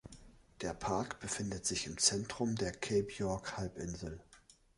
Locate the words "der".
0.61-0.73, 2.55-2.71